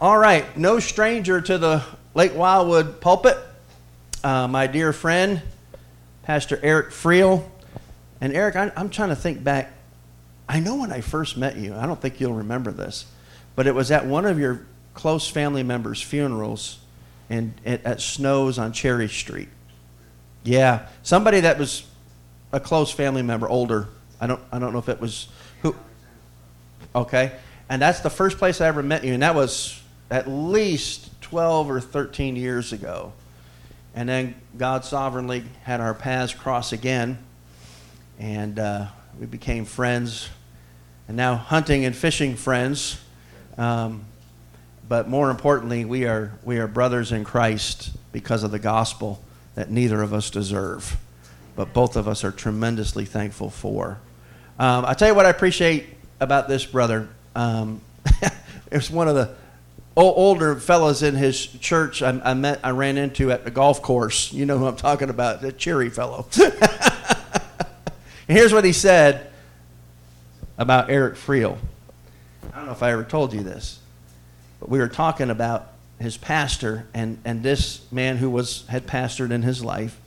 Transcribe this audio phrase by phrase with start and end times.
[0.00, 1.84] All right, no stranger to the
[2.14, 3.36] Lake Wildwood pulpit.
[4.22, 5.42] Uh, my dear friend,
[6.22, 7.46] Pastor Eric Freel.
[8.18, 9.72] And Eric, I, I'm trying to think back.
[10.48, 13.04] I know when I first met you, I don't think you'll remember this,
[13.56, 16.78] but it was at one of your close family members' funerals
[17.28, 19.48] in, at, at Snow's on Cherry Street.
[20.44, 21.84] Yeah, somebody that was
[22.52, 23.88] a close family member, older.
[24.18, 25.28] I don't, I don't know if it was
[25.60, 25.74] who.
[26.94, 27.32] Okay,
[27.68, 31.70] and that's the first place I ever met you, and that was at least 12
[31.70, 33.12] or 13 years ago.
[33.94, 37.18] And then God sovereignly had our paths cross again,
[38.18, 38.86] and uh,
[39.18, 40.28] we became friends,
[41.08, 43.00] and now hunting and fishing friends.
[43.56, 44.04] Um,
[44.88, 49.22] but more importantly, we are, we are brothers in Christ because of the gospel
[49.54, 50.96] that neither of us deserve,
[51.56, 53.98] but both of us are tremendously thankful for.
[54.58, 55.86] Um, I tell you what I appreciate
[56.20, 57.08] about this brother.
[57.34, 57.80] Um,
[58.70, 59.34] it's one of the
[59.96, 64.32] older fellows in his church I, I, met, I ran into at the golf course.
[64.32, 66.26] You know who I'm talking about, the cheery fellow.
[66.40, 66.52] and
[68.28, 69.30] here's what he said
[70.58, 71.58] about Eric Freel.
[72.52, 73.80] I don't know if I ever told you this,
[74.60, 79.30] but we were talking about his pastor, and, and this man who was had pastored
[79.30, 80.00] in his life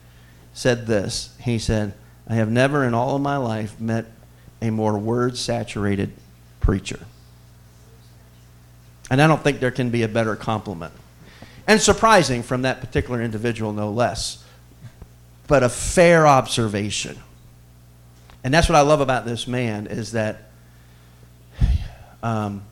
[0.54, 1.36] said this.
[1.42, 1.94] He said,
[2.28, 4.06] I have never in all of my life met
[4.62, 6.12] a more word saturated
[6.60, 7.00] preacher.
[9.10, 10.94] And I don't think there can be a better compliment.
[11.66, 14.44] And surprising from that particular individual, no less.
[15.48, 17.18] But a fair observation.
[18.44, 20.44] And that's what I love about this man is that
[22.24, 22.64] um,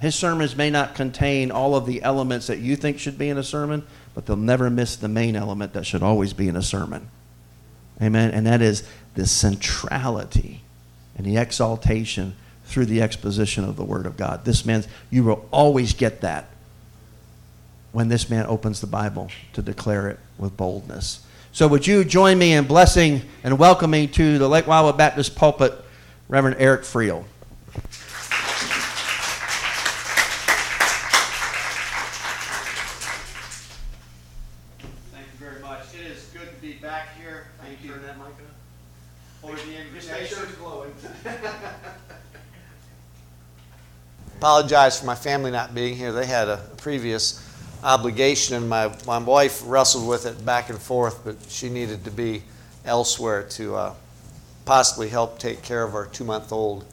[0.00, 3.38] his sermons may not contain all of the elements that you think should be in
[3.38, 6.62] a sermon, but they'll never miss the main element that should always be in a
[6.62, 7.08] sermon.
[8.00, 8.30] Amen.
[8.30, 10.62] And that is the centrality
[11.16, 12.36] and the exaltation
[12.68, 14.44] through the exposition of the Word of God.
[14.44, 16.50] This man, you will always get that
[17.92, 21.24] when this man opens the Bible to declare it with boldness.
[21.50, 25.72] So, would you join me in blessing and welcoming to the Lake Wildwood Baptist pulpit,
[26.28, 27.24] Reverend Eric Freel?
[35.12, 35.80] Thank you very much.
[35.94, 37.46] It is good to be back here.
[37.62, 37.92] Thank you.
[37.92, 38.34] Turn that mic up.
[39.40, 40.44] For the Just make sure invitation.
[40.44, 40.92] it's glowing.
[44.38, 46.12] Apologize for my family not being here.
[46.12, 47.44] They had a previous
[47.82, 52.12] obligation, and my, my wife wrestled with it back and forth, but she needed to
[52.12, 52.44] be
[52.84, 53.94] elsewhere to uh,
[54.64, 56.84] possibly help take care of our two month old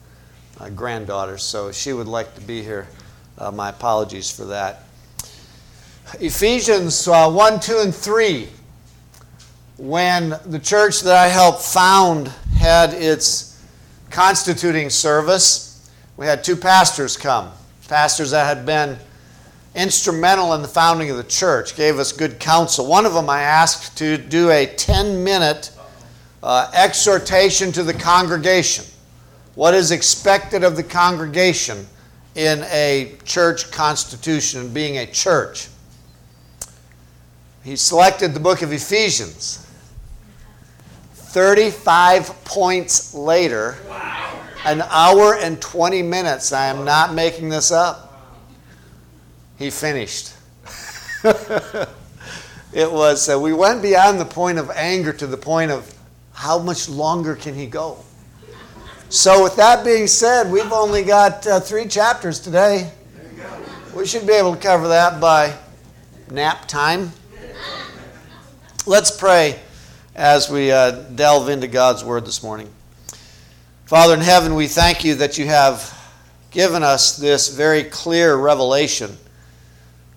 [0.58, 1.38] uh, granddaughter.
[1.38, 2.88] So she would like to be here.
[3.38, 4.82] Uh, my apologies for that.
[6.18, 8.48] Ephesians uh, 1, 2, and 3.
[9.76, 12.26] When the church that I helped found
[12.58, 13.62] had its
[14.10, 15.65] constituting service,
[16.16, 17.50] we had two pastors come,
[17.88, 18.98] pastors that had been
[19.74, 22.86] instrumental in the founding of the church, gave us good counsel.
[22.86, 25.70] One of them I asked to do a 10 minute
[26.42, 28.84] uh, exhortation to the congregation.
[29.54, 31.86] What is expected of the congregation
[32.34, 35.68] in a church constitution and being a church?
[37.62, 39.62] He selected the book of Ephesians.
[41.14, 43.76] 35 points later,
[44.66, 46.52] an hour and 20 minutes.
[46.52, 48.34] I am not making this up.
[49.58, 50.34] He finished.
[51.24, 55.94] it was, uh, we went beyond the point of anger to the point of
[56.32, 57.98] how much longer can he go?
[59.08, 62.90] So, with that being said, we've only got uh, three chapters today.
[63.94, 65.56] We should be able to cover that by
[66.28, 67.12] nap time.
[68.84, 69.60] Let's pray
[70.16, 72.68] as we uh, delve into God's Word this morning.
[73.86, 75.96] Father in heaven, we thank you that you have
[76.50, 79.16] given us this very clear revelation.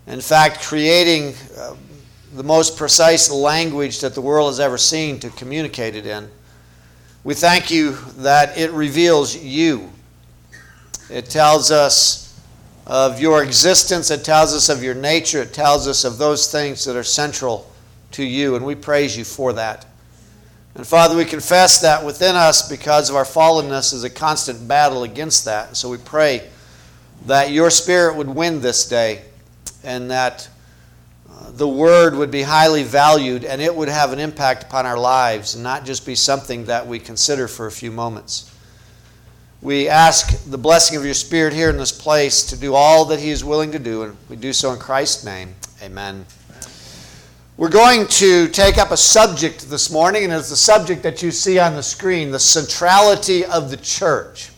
[0.07, 1.75] In fact, creating uh,
[2.33, 6.27] the most precise language that the world has ever seen to communicate it in.
[7.23, 9.91] We thank you that it reveals you.
[11.11, 12.41] It tells us
[12.87, 16.85] of your existence, it tells us of your nature, it tells us of those things
[16.85, 17.71] that are central
[18.13, 19.85] to you, and we praise you for that.
[20.79, 25.03] And Father, we confess that within us, because of our fallenness, is a constant battle
[25.03, 25.75] against that.
[25.75, 26.47] So we pray
[27.25, 29.23] that your Spirit would win this day
[29.83, 30.47] and that
[31.29, 34.97] uh, the Word would be highly valued and it would have an impact upon our
[34.97, 38.49] lives and not just be something that we consider for a few moments.
[39.61, 43.19] We ask the blessing of your Spirit here in this place to do all that
[43.19, 45.55] He is willing to do, and we do so in Christ's name.
[45.83, 46.25] Amen.
[47.59, 51.29] We're going to take up a subject this morning, and it's the subject that you
[51.29, 54.51] see on the screen the centrality of the church.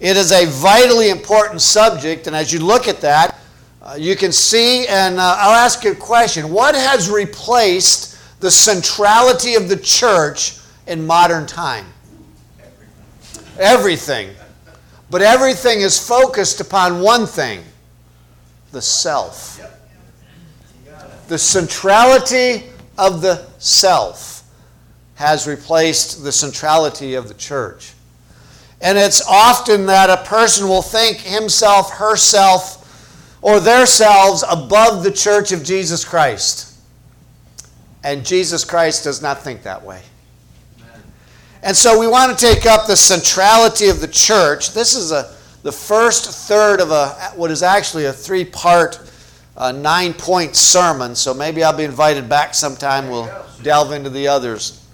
[0.00, 3.38] It is a vitally important subject, and as you look at that,
[3.82, 8.50] Uh, you can see, and uh, I'll ask you a question what has replaced the
[8.50, 10.56] centrality of the church
[10.86, 11.84] in modern time?
[13.58, 14.34] Everything.
[15.10, 17.62] But everything is focused upon one thing
[18.72, 19.60] the self.
[21.28, 22.64] The centrality
[22.98, 24.42] of the self
[25.14, 27.92] has replaced the centrality of the church.
[28.80, 32.78] And it's often that a person will think himself, herself,
[33.42, 36.76] or theirselves above the church of Jesus Christ.
[38.04, 40.02] And Jesus Christ does not think that way.
[41.62, 44.72] And so we want to take up the centrality of the church.
[44.72, 45.34] This is a,
[45.64, 49.00] the first third of a, what is actually a three part,
[49.58, 51.14] uh, nine point sermon.
[51.14, 53.10] So maybe I'll be invited back sometime.
[53.10, 53.30] We'll
[53.62, 54.84] delve into the others.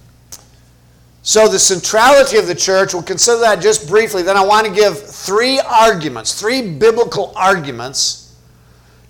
[1.27, 4.23] So, the centrality of the church, we'll consider that just briefly.
[4.23, 8.37] Then I want to give three arguments, three biblical arguments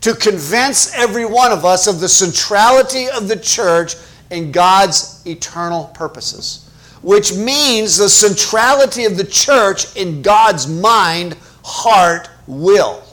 [0.01, 3.97] to convince every one of us of the centrality of the church
[4.31, 6.71] in God's eternal purposes,
[7.03, 13.04] which means the centrality of the church in God's mind, heart, will.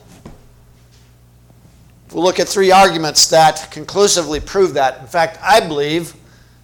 [2.12, 5.00] We'll look at three arguments that conclusively prove that.
[5.00, 6.16] In fact, I believe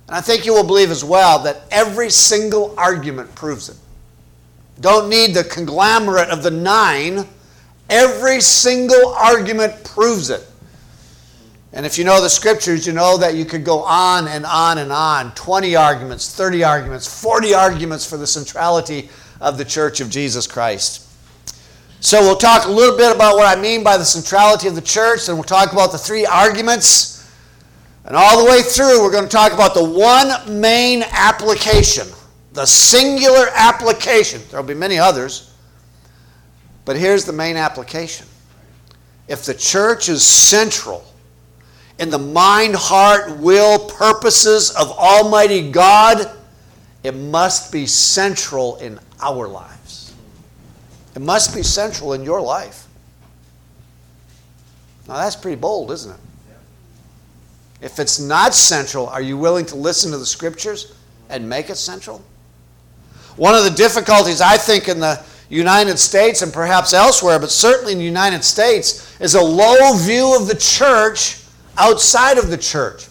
[0.07, 3.75] and I think you will believe as well that every single argument proves it.
[4.79, 7.27] Don't need the conglomerate of the nine.
[7.89, 10.47] Every single argument proves it.
[11.73, 14.77] And if you know the scriptures, you know that you could go on and on
[14.77, 19.09] and on 20 arguments, 30 arguments, 40 arguments for the centrality
[19.41, 21.06] of the church of Jesus Christ.
[22.07, 24.81] So we'll talk a little bit about what I mean by the centrality of the
[24.81, 27.29] church, and we'll talk about the three arguments
[28.05, 32.07] and all the way through, we're going to talk about the one main application,
[32.53, 34.41] the singular application.
[34.49, 35.53] There will be many others,
[36.85, 38.25] but here's the main application.
[39.27, 41.03] If the church is central
[41.99, 46.31] in the mind, heart, will, purposes of Almighty God,
[47.03, 49.96] it must be central in our lives.
[51.17, 52.85] It must be central in your life.
[55.07, 56.19] Now, that's pretty bold, isn't it?
[57.81, 60.93] If it's not central, are you willing to listen to the scriptures
[61.31, 62.23] and make it central?
[63.35, 65.19] One of the difficulties, I think, in the
[65.49, 70.39] United States and perhaps elsewhere, but certainly in the United States, is a low view
[70.39, 71.41] of the church
[71.79, 73.07] outside of the church.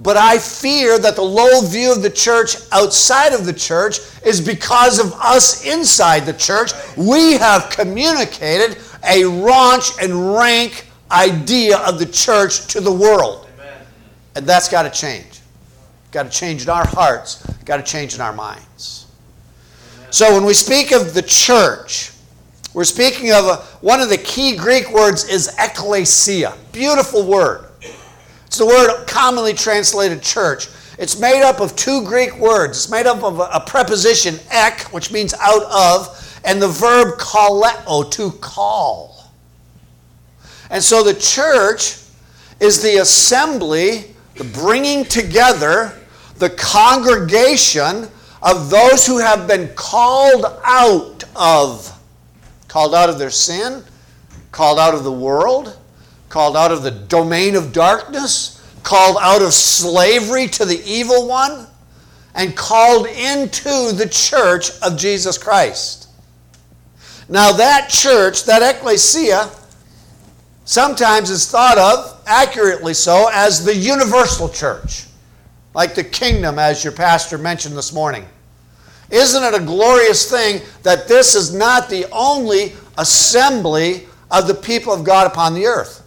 [0.00, 4.40] But I fear that the low view of the church outside of the church is
[4.40, 6.72] because of us inside the church.
[6.96, 13.48] We have communicated a raunch and rank idea of the church to the world.
[14.36, 15.40] And that's got to change.
[16.12, 19.06] Got to change in our hearts, got to change in our minds.
[20.10, 22.12] So when we speak of the church,
[22.72, 26.56] we're speaking of a, one of the key Greek words is ekklesia.
[26.72, 27.67] Beautiful word.
[28.48, 30.68] It's the word commonly translated church.
[30.98, 32.78] It's made up of two Greek words.
[32.78, 38.10] It's made up of a, preposition ek, which means out of, and the verb kaleo,
[38.10, 39.30] to call.
[40.70, 41.98] And so the church
[42.58, 45.92] is the assembly the bringing together
[46.36, 48.08] the congregation
[48.42, 51.92] of those who have been called out of
[52.68, 53.82] called out of their sin
[54.52, 55.77] called out of the world
[56.28, 61.66] called out of the domain of darkness called out of slavery to the evil one
[62.34, 66.08] and called into the church of Jesus Christ
[67.28, 69.50] now that church that ecclesia
[70.68, 75.06] sometimes is thought of, accurately so, as the universal church,
[75.74, 78.26] like the kingdom, as your pastor mentioned this morning.
[79.10, 84.92] Isn't it a glorious thing that this is not the only assembly of the people
[84.92, 85.97] of God upon the earth?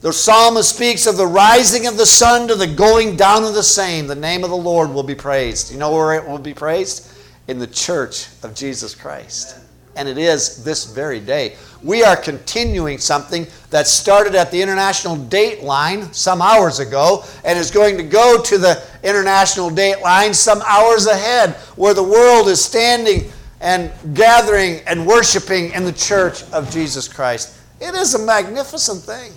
[0.00, 3.62] The psalmist speaks of the rising of the sun to the going down of the
[3.62, 4.06] same.
[4.06, 5.72] The name of the Lord will be praised.
[5.72, 7.12] You know where it will be praised?
[7.48, 9.58] In the church of Jesus Christ
[9.98, 11.56] and it is this very day.
[11.82, 17.58] We are continuing something that started at the International Date Line some hours ago and
[17.58, 22.46] is going to go to the International Date Line some hours ahead, where the world
[22.46, 27.58] is standing and gathering and worshiping in the church of Jesus Christ.
[27.80, 29.32] It is a magnificent thing.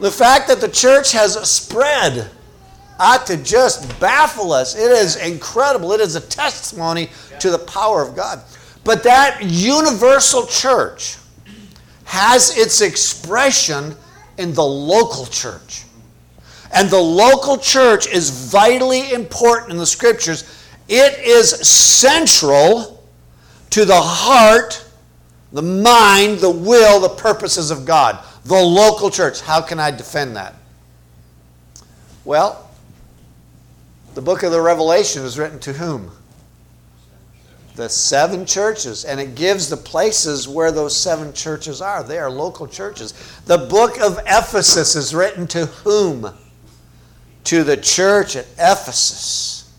[0.00, 2.30] The fact that the church has spread
[2.98, 4.74] ought to just baffle us.
[4.74, 5.92] It is incredible.
[5.92, 7.10] It is a testimony
[7.40, 8.42] to the power of God.
[8.84, 11.16] But that universal church
[12.04, 13.96] has its expression
[14.38, 15.84] in the local church.
[16.72, 20.44] And the local church is vitally important in the scriptures.
[20.88, 23.04] It is central
[23.70, 24.84] to the heart,
[25.52, 28.22] the mind, the will, the purposes of God.
[28.46, 29.40] The local church.
[29.40, 30.54] How can I defend that?
[32.24, 32.70] Well,
[34.14, 36.10] the book of the Revelation is written to whom?
[37.74, 42.02] The seven churches, and it gives the places where those seven churches are.
[42.02, 43.12] They are local churches.
[43.44, 46.32] The book of Ephesus is written to whom?
[47.44, 49.70] To the church at Ephesus.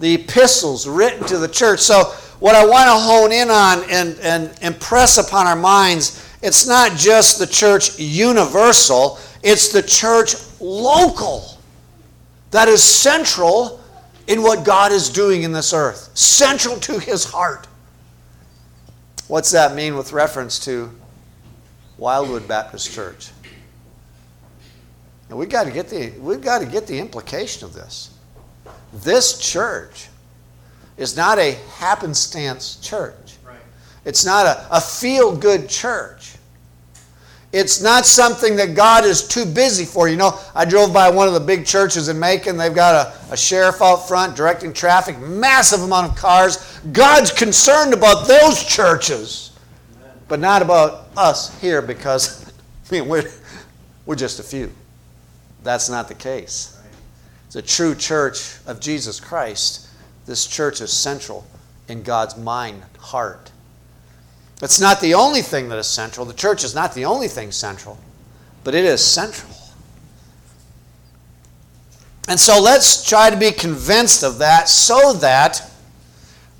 [0.00, 1.78] The epistles written to the church.
[1.78, 6.66] So, what I want to hone in on and, and impress upon our minds, it's
[6.66, 11.44] not just the church universal, it's the church local
[12.50, 13.80] that is central
[14.26, 17.66] in what God is doing in this earth, central to his heart.
[19.28, 20.90] What's that mean with reference to
[21.96, 23.30] Wildwood Baptist Church?
[25.28, 28.10] And we've got to get the, we've got to get the implication of this.
[28.92, 30.08] This church
[30.98, 33.14] is not a happenstance church.
[34.04, 36.36] It's not a, a feel good church.
[37.52, 40.08] It's not something that God is too busy for.
[40.08, 42.56] You know, I drove by one of the big churches in Macon.
[42.56, 46.80] They've got a, a sheriff out front directing traffic, massive amount of cars.
[46.92, 49.52] God's concerned about those churches,
[50.28, 52.50] but not about us here because
[52.90, 53.30] I mean, we're,
[54.06, 54.72] we're just a few.
[55.62, 56.80] That's not the case.
[57.46, 59.88] It's a true church of Jesus Christ.
[60.24, 61.46] This church is central
[61.88, 63.51] in God's mind, heart.
[64.62, 66.24] It's not the only thing that is central.
[66.24, 67.98] The church is not the only thing central,
[68.62, 69.50] but it is central.
[72.28, 75.68] And so let's try to be convinced of that so that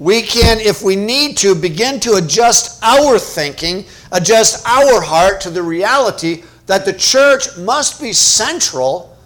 [0.01, 5.51] we can, if we need to, begin to adjust our thinking, adjust our heart to
[5.51, 9.17] the reality that the church must be central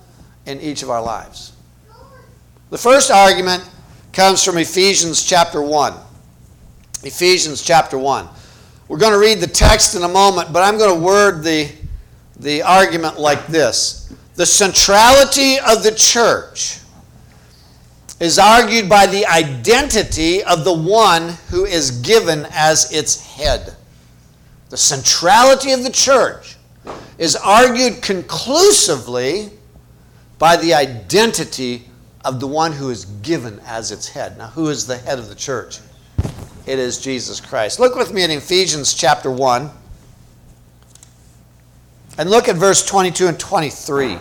[0.45, 1.53] in each of our lives.
[2.69, 3.67] The first argument
[4.13, 5.95] comes from Ephesians chapter 1.
[7.05, 8.29] Ephesians chapter 1.
[8.89, 11.69] We're going to read the text in a moment, but I'm going to word the,
[12.39, 16.81] the argument like this The centrality of the church
[18.21, 23.75] is argued by the identity of the one who is given as its head.
[24.71, 26.57] The centrality of the church
[27.19, 29.51] is argued conclusively
[30.39, 31.91] by the identity
[32.25, 34.39] of the one who is given as its head.
[34.39, 35.79] Now, who is the head of the church?
[36.67, 37.79] It is Jesus Christ.
[37.79, 39.71] Look with me in Ephesians chapter 1
[42.19, 44.19] and look at verse 22 and 23.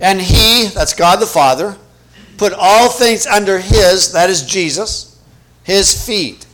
[0.00, 1.76] And he, that's God the Father,
[2.36, 5.18] put all things under his, that is Jesus,
[5.62, 6.46] his feet,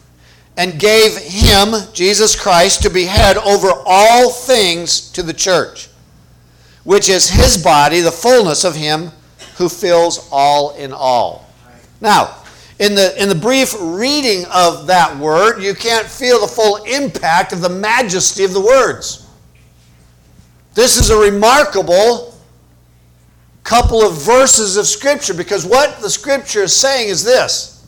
[0.56, 5.88] and gave him, Jesus Christ, to be head over all things to the church,
[6.84, 9.10] which is his body, the fullness of him
[9.56, 11.50] who fills all in all.
[12.00, 12.39] Now,
[12.80, 17.52] in the, in the brief reading of that word, you can't feel the full impact
[17.52, 19.28] of the majesty of the words.
[20.72, 22.34] This is a remarkable
[23.64, 27.86] couple of verses of Scripture because what the Scripture is saying is this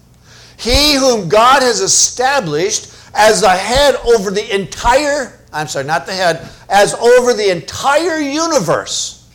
[0.59, 6.13] He whom God has established as the head over the entire, I'm sorry, not the
[6.13, 9.31] head, as over the entire universe.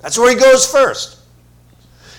[0.00, 1.21] That's where he goes first.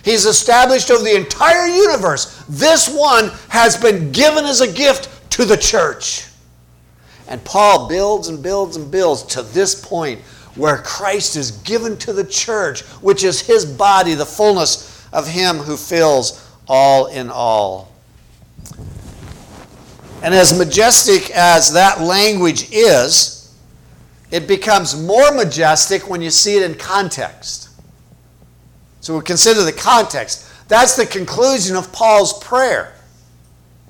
[0.04, 2.44] He's established over the entire universe.
[2.50, 6.28] This one has been given as a gift to the church.
[7.28, 10.20] And Paul builds and builds and builds to this point
[10.56, 15.58] where Christ is given to the church, which is his body, the fullness of him
[15.58, 17.92] who fills all in all.
[20.22, 23.56] And as majestic as that language is,
[24.32, 27.70] it becomes more majestic when you see it in context.
[29.04, 30.48] So we consider the context.
[30.70, 32.96] That's the conclusion of Paul's prayer.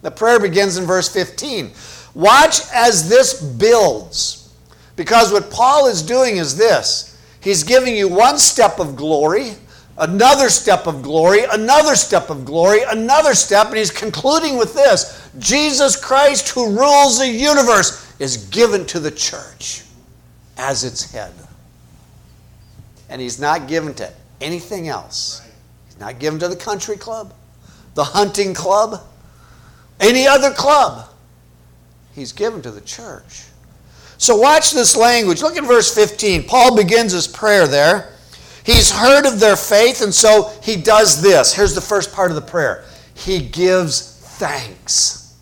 [0.02, 1.72] The prayer begins in verse 15.
[2.16, 4.52] Watch as this builds.
[4.96, 9.52] Because what Paul is doing is this he's giving you one step of glory,
[10.00, 15.30] another step of glory, another step of glory, another step, and he's concluding with this
[15.38, 19.84] Jesus Christ, who rules the universe, is given to the church
[20.58, 21.34] as its head.
[23.10, 24.12] And he's not given to
[24.44, 25.48] anything else.
[25.86, 27.34] He's not given to the country club,
[27.96, 29.02] the hunting club,
[30.00, 31.10] any other club.
[32.14, 33.46] He's given to the church.
[34.18, 35.42] So watch this language.
[35.42, 36.44] Look at verse 15.
[36.44, 38.14] Paul begins his prayer there.
[38.64, 41.54] He's heard of their faith, and so he does this.
[41.54, 45.36] Here's the first part of the prayer He gives thanks.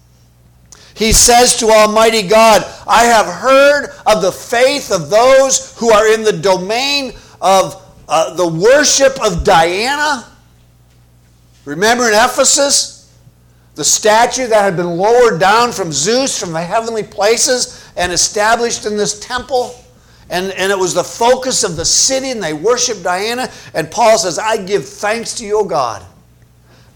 [0.96, 6.13] He says to Almighty God, I have heard of the faith of those who are
[6.13, 7.81] in the domain of
[8.12, 10.27] uh, the worship of Diana.
[11.65, 13.18] Remember in Ephesus?
[13.75, 18.86] The statue that had been lowered down from Zeus from the heavenly places and established
[18.86, 19.74] in this temple.
[20.30, 23.50] And, and it was the focus of the city, and they worshiped Diana.
[23.74, 26.06] And Paul says, I give thanks to your God,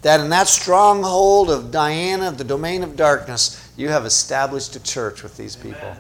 [0.01, 5.23] that in that stronghold of Diana, the domain of darkness, you have established a church
[5.23, 5.79] with these people.
[5.79, 5.99] Amen.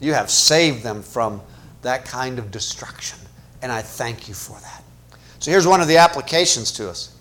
[0.00, 1.42] You have saved them from
[1.82, 3.18] that kind of destruction.
[3.64, 4.84] And I thank you for that.
[5.38, 7.16] So here's one of the applications to us.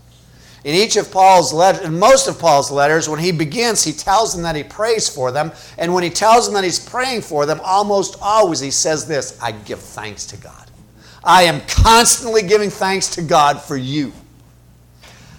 [0.66, 4.34] In each of Paul's letters, in most of Paul's letters, when he begins, he tells
[4.34, 5.54] them that he prays for them.
[5.78, 9.40] And when he tells them that he's praying for them, almost always he says this
[9.42, 10.70] I give thanks to God.
[11.24, 14.12] I am constantly giving thanks to God for you.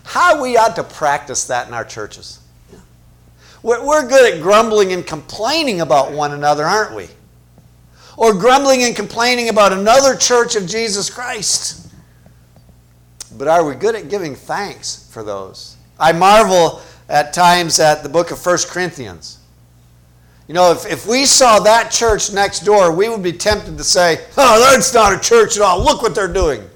[0.05, 2.41] How we ought to practice that in our churches.
[3.63, 7.09] We're good at grumbling and complaining about one another, aren't we?
[8.17, 11.93] Or grumbling and complaining about another church of Jesus Christ.
[13.37, 15.77] But are we good at giving thanks for those?
[15.99, 19.39] I marvel at times at the book of 1 Corinthians.
[20.47, 23.85] You know, if, if we saw that church next door, we would be tempted to
[23.85, 25.83] say, oh, that's not a church at all.
[25.83, 26.69] Look what they're doing.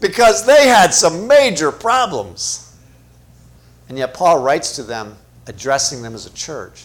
[0.00, 2.76] Because they had some major problems.
[3.88, 6.84] And yet, Paul writes to them, addressing them as a church,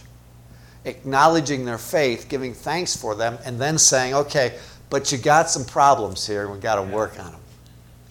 [0.86, 4.58] acknowledging their faith, giving thanks for them, and then saying, okay,
[4.90, 7.42] but you got some problems here, and we've got to work on them.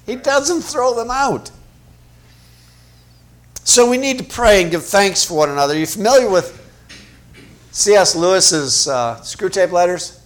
[0.06, 1.50] He doesn't throw them out.
[3.64, 5.75] So we need to pray and give thanks for one another.
[5.75, 6.54] Are you familiar with
[7.72, 8.16] C.S.
[8.16, 10.25] Lewis's uh, Screwtape Letters?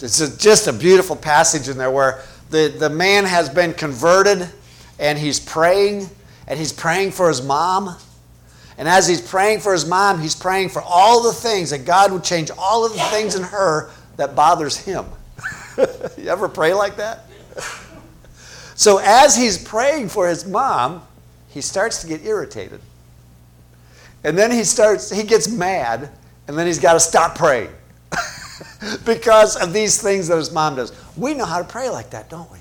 [0.00, 4.48] It's a, just a beautiful passage in there where the, the man has been converted
[4.98, 6.08] and he's praying,
[6.46, 7.96] and he's praying for his mom.
[8.78, 12.12] And as he's praying for his mom, he's praying for all the things that God
[12.12, 15.04] would change all of the things in her that bothers him.
[16.16, 17.26] you ever pray like that?
[18.74, 21.02] So as he's praying for his mom,
[21.48, 22.80] he starts to get irritated.
[24.24, 26.10] And then he starts, he gets mad,
[26.48, 27.70] and then he's got to stop praying
[29.04, 30.92] because of these things that his mom does.
[31.16, 32.58] We know how to pray like that, don't we?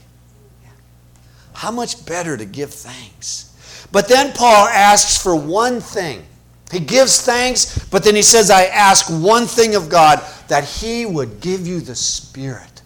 [1.53, 3.50] How much better to give thanks.
[3.91, 6.23] But then Paul asks for one thing.
[6.71, 11.05] He gives thanks, but then he says, I ask one thing of God that he
[11.05, 12.81] would give you the spirit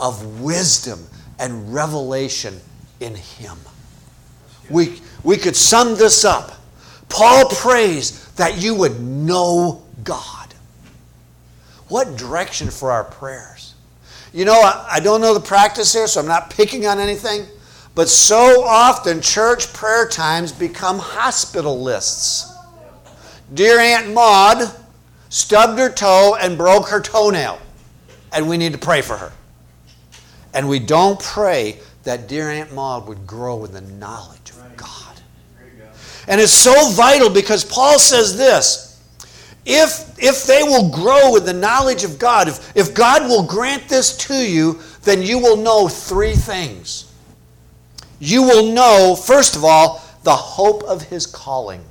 [0.00, 1.06] of wisdom
[1.38, 2.60] and revelation
[3.00, 3.56] in Him.
[4.70, 6.52] We, we could sum this up.
[7.08, 10.54] Paul prays that you would know God.
[11.88, 13.74] What direction for our prayers?
[14.32, 17.46] You know, I, I don't know the practice here, so I'm not picking on anything,
[17.94, 22.52] but so often church prayer times become hospital lists.
[23.52, 24.70] Dear Aunt Maud
[25.28, 27.60] stubbed her toe and broke her toenail,
[28.32, 29.32] and we need to pray for her
[30.54, 35.20] and we don't pray that dear Aunt Maud would grow in the knowledge of God.
[36.28, 39.02] And it's so vital because Paul says this
[39.66, 43.88] if, if they will grow in the knowledge of God, if, if God will grant
[43.88, 47.12] this to you, then you will know three things.
[48.24, 51.84] You will know, first of all, the hope of his calling.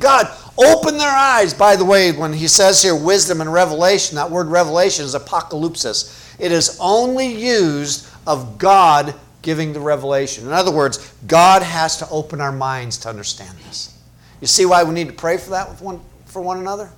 [0.00, 0.26] God,
[0.58, 1.54] open their eyes.
[1.54, 6.38] By the way, when he says here wisdom and revelation, that word revelation is apocalypsis.
[6.38, 10.46] It is only used of God giving the revelation.
[10.46, 13.98] In other words, God has to open our minds to understand this.
[14.42, 16.90] You see why we need to pray for that with one, for one another?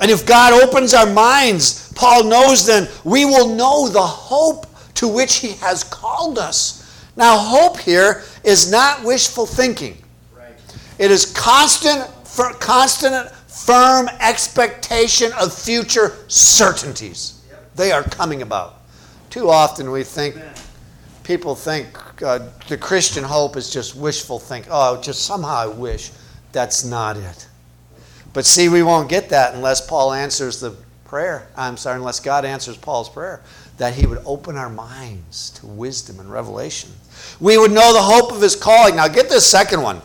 [0.00, 5.08] And if God opens our minds, Paul knows then we will know the hope to
[5.08, 6.78] which he has called us.
[7.16, 9.98] Now, hope here is not wishful thinking.
[10.98, 12.08] It is constant,
[12.60, 17.44] constant, firm expectation of future certainties.
[17.74, 18.80] They are coming about.
[19.30, 20.36] Too often we think,
[21.22, 24.70] people think uh, the Christian hope is just wishful thinking.
[24.72, 26.10] Oh, just somehow I wish.
[26.52, 27.48] That's not it.
[28.32, 31.48] But see, we won't get that unless Paul answers the prayer.
[31.56, 33.42] I'm sorry, unless God answers Paul's prayer,
[33.78, 36.90] that he would open our minds to wisdom and revelation.
[37.40, 38.96] We would know the hope of his calling.
[38.96, 40.00] Now, get this second one.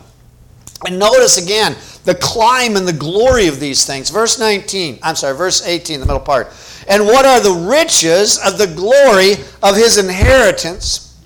[0.86, 4.10] And notice again the climb and the glory of these things.
[4.10, 6.48] Verse 19, I'm sorry, verse 18, the middle part.
[6.88, 11.20] And what are the riches of the glory of his inheritance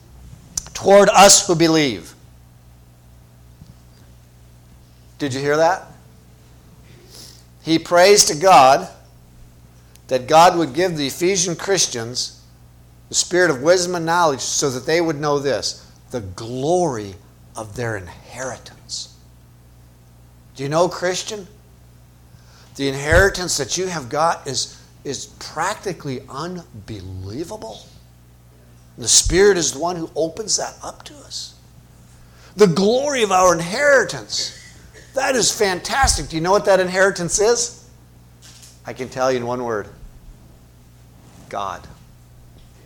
[0.74, 2.14] toward us who believe?
[5.18, 5.86] Did you hear that?
[7.62, 8.88] He prays to God
[10.08, 12.42] that God would give the Ephesian Christians
[13.08, 17.14] the spirit of wisdom and knowledge so that they would know this the glory
[17.56, 19.16] of their inheritance.
[20.56, 21.46] Do you know, Christian?
[22.76, 27.80] The inheritance that you have got is is practically unbelievable.
[28.98, 31.54] The Spirit is the one who opens that up to us.
[32.56, 34.58] The glory of our inheritance.
[35.14, 36.28] That is fantastic.
[36.28, 37.81] Do you know what that inheritance is?
[38.86, 39.88] I can tell you in one word
[41.48, 41.86] God.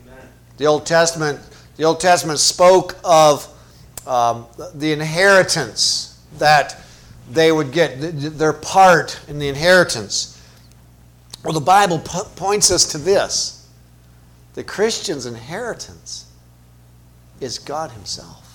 [0.04, 0.28] Amen.
[0.58, 1.40] The Old Testament,
[1.76, 3.48] the Old Testament spoke of
[4.06, 6.80] um, the inheritance that
[7.30, 10.40] they would get, their part in the inheritance.
[11.44, 13.68] Well, the Bible points us to this
[14.54, 16.26] the Christian's inheritance
[17.40, 18.45] is God Himself.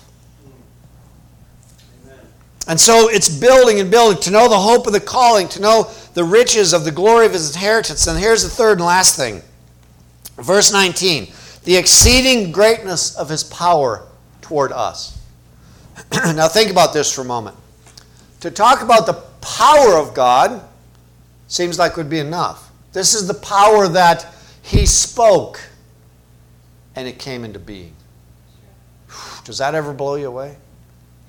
[2.68, 5.90] And so it's building and building to know the hope of the calling, to know
[6.14, 8.06] the riches of the glory of his inheritance.
[8.06, 9.42] And here's the third and last thing.
[10.36, 11.32] Verse 19
[11.64, 14.04] the exceeding greatness of his power
[14.40, 15.16] toward us.
[16.12, 17.56] now think about this for a moment.
[18.40, 20.60] To talk about the power of God
[21.46, 22.72] seems like would be enough.
[22.92, 25.60] This is the power that he spoke
[26.96, 27.94] and it came into being.
[29.44, 30.56] Does that ever blow you away?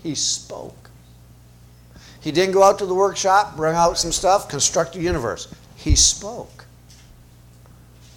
[0.01, 0.82] He spoke.
[2.23, 5.53] He didn't go out to the workshop, bring out some stuff, construct a universe.
[5.75, 6.65] He spoke.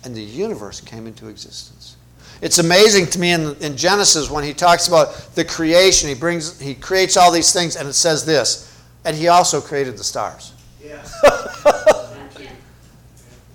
[0.04, 1.96] And the universe came into existence.
[2.40, 6.08] It's amazing to me in, in Genesis when he talks about the creation.
[6.08, 9.96] He brings he creates all these things and it says this, and he also created
[9.96, 10.52] the stars.
[10.84, 11.04] Yeah.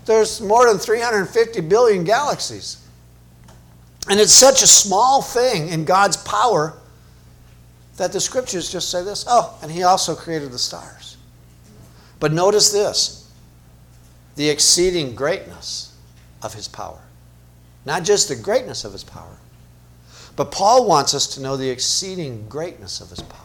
[0.06, 2.86] There's more than 350 billion galaxies.
[4.10, 6.81] And it's such a small thing in God's power
[7.98, 11.18] that the scriptures just say this oh, and he also created the stars.
[12.20, 13.30] But notice this
[14.36, 15.94] the exceeding greatness
[16.42, 17.02] of his power.
[17.86, 19.38] Not just the greatness of his power,
[20.36, 23.40] but Paul wants us to know the exceeding greatness of his power.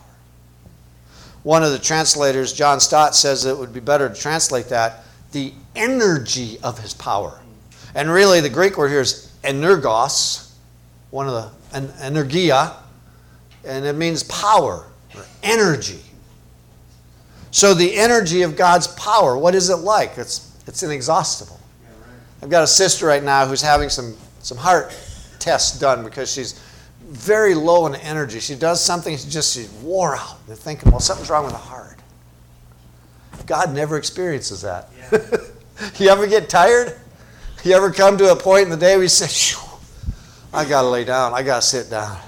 [1.43, 5.53] One of the translators, John Stott, says it would be better to translate that the
[5.75, 7.41] energy of his power.
[7.95, 10.53] And really, the Greek word here is energos,
[11.11, 12.75] one of the, energia,
[13.67, 16.01] and it means power or energy.
[17.51, 20.19] So the energy of God's power, what is it like?
[20.19, 21.61] It's it's inexhaustible.
[22.43, 24.95] I've got a sister right now who's having some some heart
[25.39, 26.61] tests done because she's
[27.09, 28.41] very low in energy.
[28.41, 30.47] She does something, she just she's wore out.
[30.47, 31.99] They're thinking, well, something's wrong with the heart.
[33.47, 34.91] God never experiences that.
[35.99, 36.97] You ever get tired?
[37.63, 39.59] You ever come to a point in the day where you say,
[40.53, 42.19] I got to lay down, I got to sit down.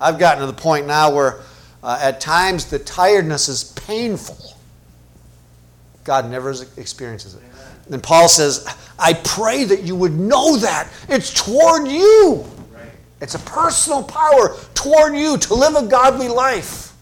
[0.00, 1.40] I've gotten to the point now where
[1.82, 4.56] uh, at times the tiredness is painful.
[6.04, 7.42] God never experiences it.
[7.90, 8.66] And Paul says,
[8.98, 10.90] I pray that you would know that.
[11.08, 12.44] It's toward you.
[13.20, 16.92] It's a personal power toward you to live a godly life.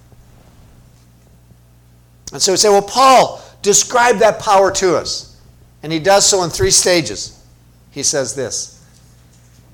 [2.33, 5.41] And so we say, well, Paul, describe that power to us.
[5.83, 7.45] And he does so in three stages.
[7.91, 8.85] He says this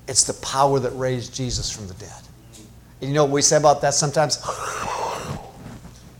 [0.07, 2.21] it's the power that raised Jesus from the dead.
[3.01, 4.39] And you know what we say about that sometimes?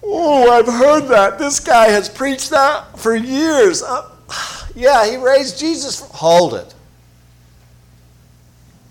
[0.03, 1.39] Oh, I've heard that.
[1.39, 3.83] This guy has preached that for years.
[3.83, 4.09] Uh,
[4.75, 5.99] yeah, he raised Jesus.
[5.99, 6.73] From, hold it.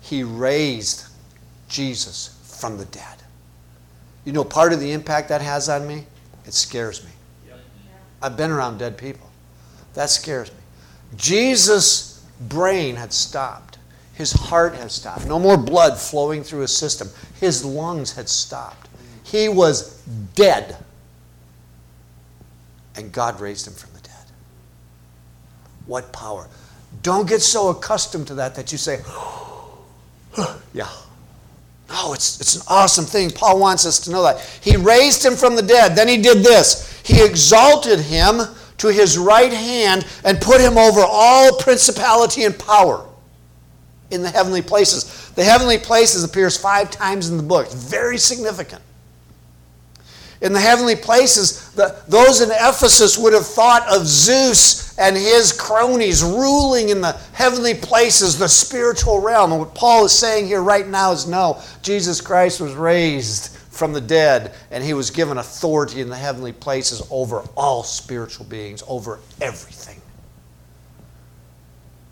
[0.01, 1.05] He raised
[1.67, 3.17] Jesus from the dead.
[4.25, 6.05] You know, part of the impact that has on me?
[6.45, 7.11] It scares me.
[7.47, 7.59] Yep.
[8.21, 9.29] I've been around dead people.
[9.93, 10.57] That scares me.
[11.17, 13.70] Jesus' brain had stopped.
[14.21, 15.25] His heart had stopped.
[15.25, 17.09] No more blood flowing through his system.
[17.39, 18.87] His lungs had stopped.
[19.23, 19.99] He was
[20.35, 20.77] dead.
[22.95, 24.13] And God raised him from the dead.
[25.87, 26.47] What power.
[27.01, 28.99] Don't get so accustomed to that that you say,
[30.71, 30.87] yeah.
[31.89, 33.31] No, it's, it's an awesome thing.
[33.31, 34.39] Paul wants us to know that.
[34.61, 35.95] He raised him from the dead.
[35.95, 37.01] Then he did this.
[37.03, 38.41] He exalted him
[38.77, 43.07] to his right hand and put him over all principality and power
[44.11, 45.29] in the heavenly places.
[45.31, 47.71] The heavenly places appears five times in the book.
[47.71, 48.81] Very significant.
[50.41, 55.51] In the heavenly places, the, those in Ephesus would have thought of Zeus and his
[55.51, 59.51] cronies ruling in the heavenly places, the spiritual realm.
[59.51, 63.93] And what Paul is saying here right now is no, Jesus Christ was raised from
[63.93, 68.83] the dead, and he was given authority in the heavenly places over all spiritual beings,
[68.87, 70.01] over everything.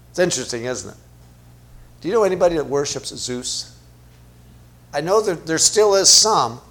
[0.10, 0.98] It's interesting, isn't it?
[2.02, 3.78] Do you know anybody that worships Zeus?
[4.94, 6.62] I know that there still is some,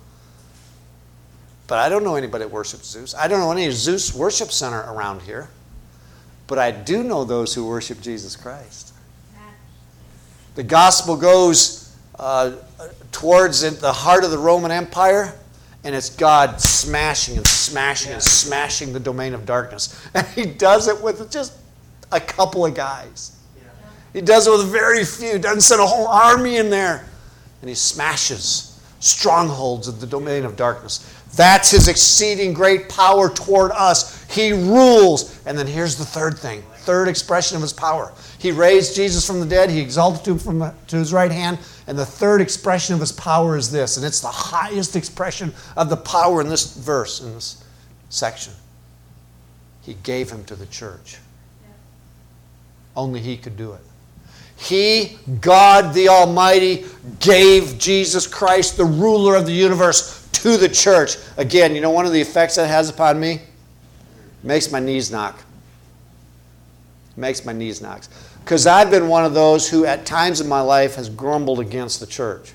[1.66, 3.14] but I don't know anybody that worships Zeus.
[3.14, 5.48] I don't know any Zeus worship center around here,
[6.46, 8.94] but I do know those who worship Jesus Christ.
[10.54, 12.56] The gospel goes uh,
[13.12, 15.34] towards the heart of the Roman Empire,
[15.84, 20.04] and it's God smashing and smashing and smashing the domain of darkness.
[20.14, 21.52] And he does it with just
[22.10, 23.37] a couple of guys.
[24.12, 25.38] He does it with very few.
[25.38, 27.06] Doesn't send a whole army in there.
[27.60, 31.14] And he smashes strongholds of the domain of darkness.
[31.36, 34.24] That's his exceeding great power toward us.
[34.30, 35.40] He rules.
[35.46, 38.14] And then here's the third thing third expression of his power.
[38.38, 41.58] He raised Jesus from the dead, he exalted him from, to his right hand.
[41.86, 45.90] And the third expression of his power is this, and it's the highest expression of
[45.90, 47.62] the power in this verse, in this
[48.08, 48.54] section.
[49.82, 51.18] He gave him to the church.
[52.96, 53.82] Only he could do it.
[54.58, 56.84] He, God the Almighty,
[57.20, 61.16] gave Jesus Christ, the ruler of the universe, to the church.
[61.36, 63.40] Again, you know one of the effects that has upon me?
[64.42, 65.38] Makes my knees knock.
[67.16, 68.02] Makes my knees knock.
[68.40, 72.00] Because I've been one of those who, at times in my life, has grumbled against
[72.00, 72.52] the church,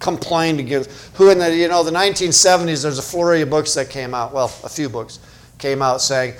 [0.00, 0.90] complained against.
[1.14, 4.34] Who in the you know the 1970s, there's a flurry of books that came out.
[4.34, 5.18] Well, a few books
[5.58, 6.34] came out saying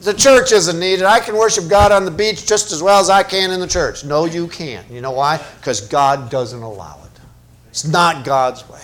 [0.00, 1.04] the church isn't needed.
[1.04, 3.66] I can worship God on the beach just as well as I can in the
[3.66, 4.04] church.
[4.04, 4.88] No, you can't.
[4.90, 5.40] You know why?
[5.58, 7.20] Because God doesn't allow it.
[7.70, 8.80] It's not God's way.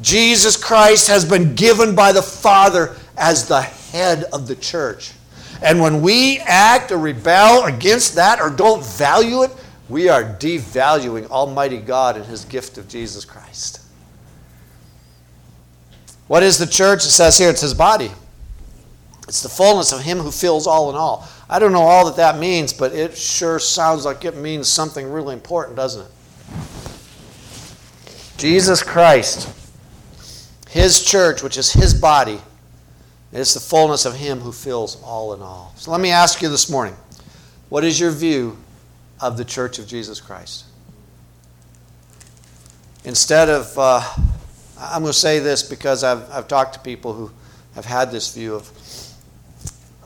[0.00, 5.12] Jesus Christ has been given by the Father as the head of the church.
[5.62, 9.50] And when we act or rebel against that or don't value it,
[9.88, 13.82] we are devaluing Almighty God and His gift of Jesus Christ.
[16.26, 17.04] What is the church?
[17.04, 18.10] It says here it's His body.
[19.28, 21.28] It's the fullness of Him who fills all in all.
[21.48, 25.10] I don't know all that that means, but it sure sounds like it means something
[25.10, 26.10] really important, doesn't it?
[28.36, 29.48] Jesus Christ,
[30.68, 32.40] His church, which is His body,
[33.32, 35.72] it's the fullness of Him who fills all in all.
[35.76, 36.96] So let me ask you this morning
[37.68, 38.58] what is your view
[39.20, 40.64] of the church of Jesus Christ?
[43.04, 44.02] Instead of, uh,
[44.78, 47.30] I'm going to say this because I've, I've talked to people who
[47.74, 48.70] have had this view of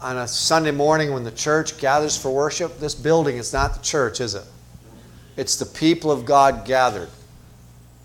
[0.01, 3.83] on a Sunday morning when the church gathers for worship, this building is not the
[3.83, 4.45] church, is it?
[5.37, 7.09] It's the people of God gathered.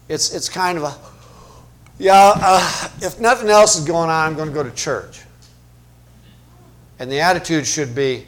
[0.08, 0.96] It's, it's kind of a,
[1.98, 5.22] yeah, uh, if nothing else is going on, I'm going to go to church.
[7.00, 8.28] And the attitude should be,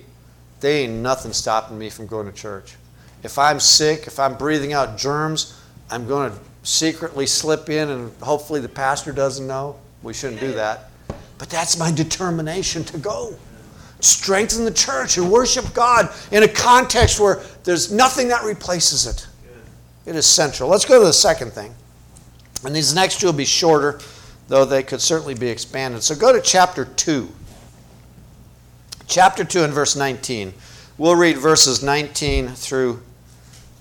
[0.59, 2.75] they ain't nothing stopping me from going to church.
[3.23, 8.11] If I'm sick, if I'm breathing out germs, I'm going to secretly slip in and
[8.21, 9.77] hopefully the pastor doesn't know.
[10.01, 10.89] We shouldn't do that.
[11.37, 13.37] But that's my determination to go
[14.03, 19.27] strengthen the church and worship God in a context where there's nothing that replaces it.
[20.05, 20.69] It is central.
[20.69, 21.73] Let's go to the second thing.
[22.65, 23.99] And these next two will be shorter,
[24.47, 26.03] though they could certainly be expanded.
[26.03, 27.29] So go to chapter 2.
[29.07, 30.53] Chapter 2 and verse 19.
[30.97, 33.01] We'll read verses 19 through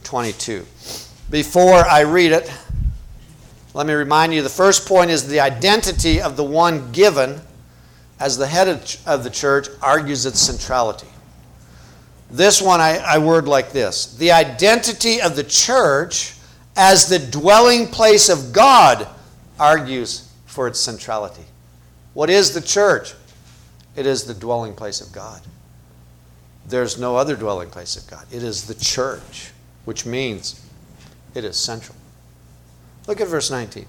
[0.05, 0.67] 22.
[1.31, 2.53] Before I read it,
[3.75, 7.41] let me remind you the first point is the identity of the one given
[8.23, 8.69] as the head
[9.05, 11.09] of the church, argues its centrality.
[12.31, 16.37] This one I, I word like this The identity of the church
[16.77, 19.09] as the dwelling place of God
[19.59, 21.43] argues for its centrality.
[22.15, 23.15] What is the church?
[23.97, 25.43] It is the dwelling place of God.
[26.65, 28.25] There's no other dwelling place of God.
[28.31, 29.51] It is the church,
[29.85, 30.65] which means
[31.35, 31.97] it is central.
[33.09, 33.85] Look at verse 19.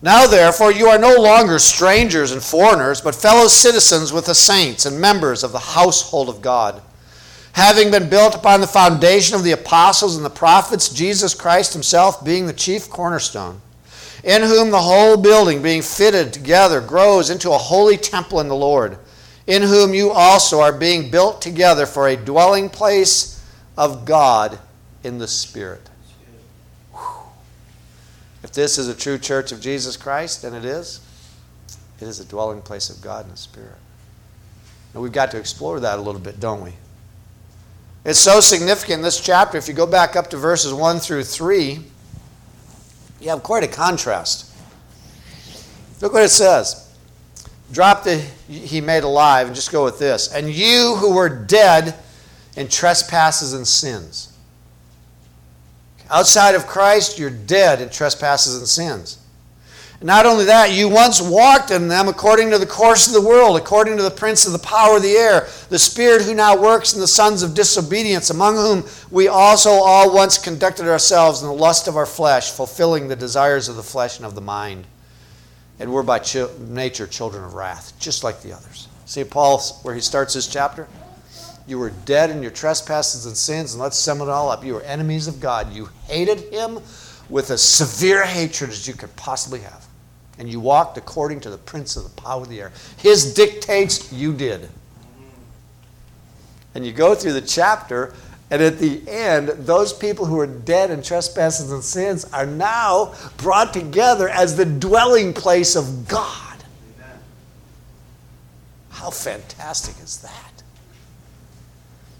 [0.00, 4.86] Now, therefore, you are no longer strangers and foreigners, but fellow citizens with the saints
[4.86, 6.80] and members of the household of God,
[7.52, 12.24] having been built upon the foundation of the apostles and the prophets, Jesus Christ himself
[12.24, 13.60] being the chief cornerstone,
[14.22, 18.54] in whom the whole building, being fitted together, grows into a holy temple in the
[18.54, 18.98] Lord,
[19.48, 23.44] in whom you also are being built together for a dwelling place
[23.76, 24.60] of God
[25.02, 25.87] in the Spirit.
[28.48, 31.00] If this is a true church of Jesus Christ, and it is,
[32.00, 33.76] it is a dwelling place of God in the Spirit.
[34.94, 36.72] And we've got to explore that a little bit, don't we?
[38.06, 39.58] It's so significant in this chapter.
[39.58, 41.78] If you go back up to verses 1 through 3,
[43.20, 44.50] you have quite a contrast.
[46.00, 46.90] Look what it says.
[47.70, 48.16] Drop the
[48.48, 50.32] he made alive and just go with this.
[50.32, 51.96] And you who were dead
[52.56, 54.32] in trespasses and sins.
[56.10, 59.18] Outside of Christ, you're dead in trespasses and sins.
[60.00, 63.56] not only that, you once walked in them according to the course of the world,
[63.56, 66.94] according to the prince of the power of the air, the spirit who now works
[66.94, 71.54] in the sons of disobedience, among whom we also all once conducted ourselves in the
[71.54, 74.86] lust of our flesh, fulfilling the desires of the flesh and of the mind.
[75.80, 76.22] And we're by
[76.60, 78.88] nature children of wrath, just like the others.
[79.04, 80.86] See Paul, where he starts this chapter?
[81.68, 84.64] You were dead in your trespasses and sins, and let's sum it all up.
[84.64, 85.70] You were enemies of God.
[85.72, 86.80] You hated Him
[87.28, 89.84] with as severe hatred as you could possibly have.
[90.38, 92.72] And you walked according to the prince of the power of the air.
[92.96, 94.70] His dictates, you did.
[96.74, 98.14] And you go through the chapter,
[98.50, 103.14] And at the end, those people who are dead in trespasses and sins are now
[103.36, 106.44] brought together as the dwelling place of God.
[108.90, 110.57] How fantastic is that?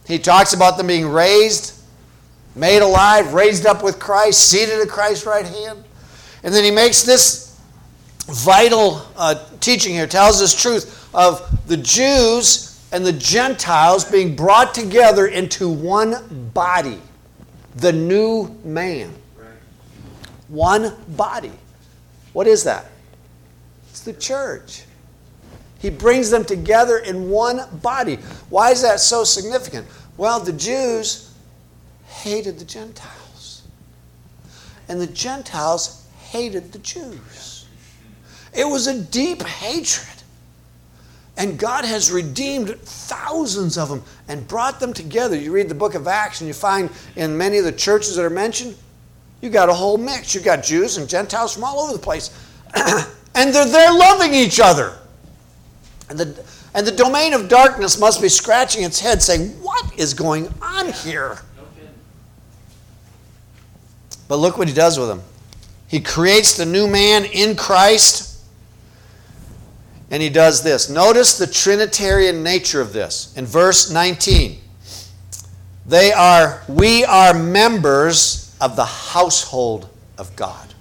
[0.08, 1.78] He talks about them being raised,
[2.56, 5.84] made alive, raised up with Christ, seated at Christ's right hand.
[6.42, 7.60] And then he makes this
[8.26, 14.74] vital uh, teaching here, tells us truth of the Jews and the Gentiles being brought
[14.74, 17.00] together into one body,
[17.76, 19.14] the new man.
[20.48, 21.52] One body.
[22.32, 22.86] What is that?
[23.90, 24.84] It's the church.
[25.78, 28.16] He brings them together in one body.
[28.50, 29.86] Why is that so significant?
[30.16, 31.32] Well, the Jews
[32.06, 33.62] hated the Gentiles,
[34.88, 37.66] and the Gentiles hated the Jews.
[38.52, 40.06] It was a deep hatred.
[41.36, 45.36] And God has redeemed thousands of them and brought them together.
[45.36, 48.24] You read the book of Acts and you find in many of the churches that
[48.24, 48.76] are mentioned,
[49.40, 50.34] you got a whole mix.
[50.34, 52.30] You got Jews and Gentiles from all over the place.
[52.74, 54.98] and they're there loving each other.
[56.10, 56.44] And the,
[56.74, 60.92] and the domain of darkness must be scratching its head saying, What is going on
[60.92, 61.38] here?
[64.26, 65.22] But look what he does with them.
[65.88, 68.28] He creates the new man in Christ
[70.10, 70.88] and he does this.
[70.88, 73.34] Notice the Trinitarian nature of this.
[73.36, 74.58] In verse 19,
[75.86, 80.74] they are, we are members of the household of God.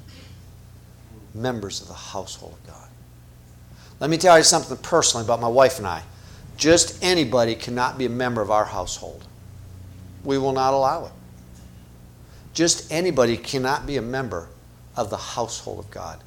[1.34, 2.57] Members of the household of God.
[4.00, 6.04] Let me tell you something personally about my wife and I.
[6.58, 9.24] Just anybody cannot be a member of our household.
[10.24, 11.12] We will not allow it.
[12.54, 14.50] Just anybody cannot be a member
[14.96, 16.20] of the household of God.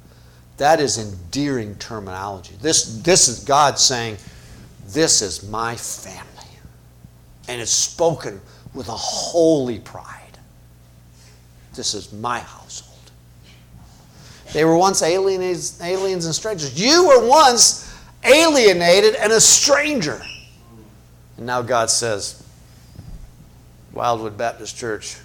[0.57, 2.55] That is endearing terminology.
[2.61, 4.17] This, this is God saying,
[4.87, 6.27] This is my family.
[7.47, 8.39] And it's spoken
[8.73, 10.37] with a holy pride.
[11.75, 12.60] This is my household.
[14.53, 16.79] They were once aliens, aliens and strangers.
[16.79, 20.21] You were once alienated and a stranger.
[21.37, 22.43] And now God says,
[23.93, 25.17] Wildwood Baptist Church,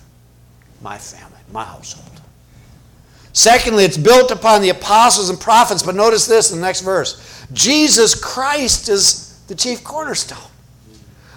[0.82, 2.20] my family, my household.
[3.32, 5.82] Secondly, it's built upon the apostles and prophets.
[5.82, 10.38] But notice this in the next verse Jesus Christ is the chief cornerstone.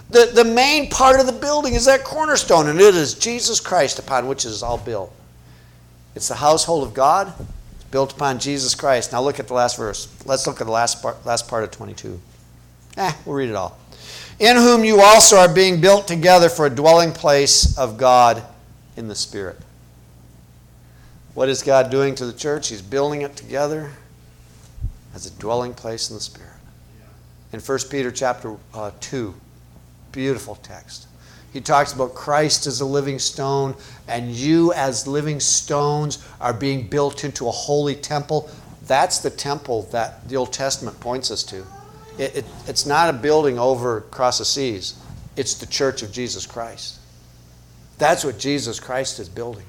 [0.10, 4.00] The, the main part of the building is that cornerstone, and it is Jesus Christ
[4.00, 5.14] upon which it is all built.
[6.16, 7.32] It's the household of God,
[7.92, 9.12] built upon Jesus Christ.
[9.12, 10.08] Now look at the last verse.
[10.26, 12.20] Let's look at the last part, last part of 22.
[12.98, 13.78] Eh, we'll read it all.
[14.40, 18.44] In whom you also are being built together for a dwelling place of God
[18.96, 19.58] in the Spirit.
[21.34, 22.70] What is God doing to the church?
[22.70, 23.92] He's building it together
[25.14, 26.50] as a dwelling place in the Spirit.
[27.52, 29.34] In 1 Peter chapter uh, 2,
[30.12, 31.08] beautiful text.
[31.52, 33.76] He talks about Christ as a living stone,
[34.08, 38.50] and you, as living stones, are being built into a holy temple.
[38.86, 41.66] That's the temple that the Old Testament points us to.
[42.18, 44.96] It, it, it's not a building over across the seas,
[45.36, 47.00] it's the church of Jesus Christ.
[47.98, 49.66] That's what Jesus Christ is building.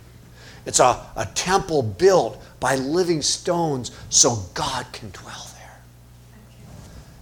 [0.66, 5.80] It's a, a temple built by living stones so God can dwell there.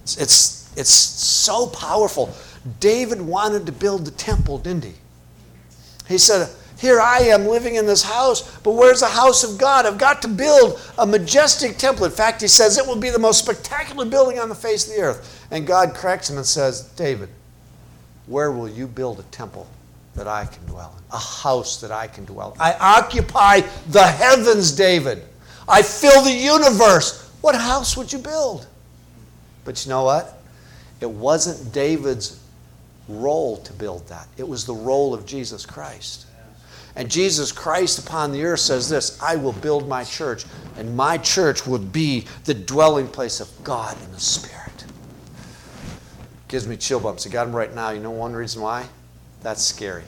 [0.02, 2.34] It's, it's, it's so powerful.
[2.80, 4.94] David wanted to build the temple, didn't he?
[6.08, 9.86] He said, Here I am living in this house, but where's the house of God?
[9.86, 12.04] I've got to build a majestic temple.
[12.04, 14.94] In fact, he says it will be the most spectacular building on the face of
[14.94, 15.46] the earth.
[15.50, 17.28] And God corrects him and says, David,
[18.26, 19.66] where will you build a temple
[20.18, 22.60] that I can dwell in, a house that I can dwell in.
[22.60, 25.22] I occupy the heavens, David.
[25.68, 27.30] I fill the universe.
[27.40, 28.66] What house would you build?
[29.64, 30.42] But you know what?
[31.00, 32.40] It wasn't David's
[33.08, 36.26] role to build that, it was the role of Jesus Christ.
[36.96, 40.44] And Jesus Christ upon the earth says this I will build my church,
[40.76, 44.84] and my church will be the dwelling place of God in the Spirit.
[46.48, 47.26] Gives me chill bumps.
[47.26, 47.90] I got them right now.
[47.90, 48.86] You know one reason why?
[49.42, 50.04] That's scary.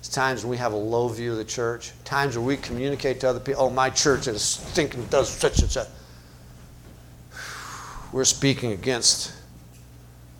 [0.00, 3.20] It's times when we have a low view of the church, times where we communicate
[3.20, 5.88] to other people, oh, my church is stinking, does such and such.
[8.12, 9.32] We're speaking against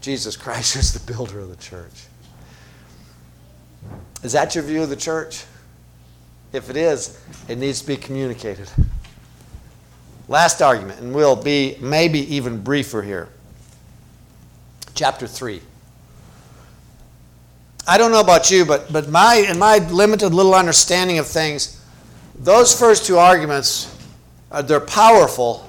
[0.05, 2.05] Jesus Christ is the builder of the church.
[4.23, 5.45] Is that your view of the church?
[6.53, 8.69] If it is, it needs to be communicated.
[10.29, 13.31] Last argument, and we'll be maybe even briefer here.
[14.95, 15.63] Chapter 3.
[17.89, 21.83] I don't know about you, but, but my, in my limited little understanding of things,
[22.35, 23.91] those first two arguments,
[24.65, 25.67] they're powerful,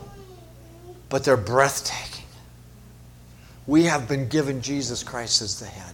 [1.08, 2.15] but they're breathtaking.
[3.68, 5.94] We have been given Jesus Christ as the head.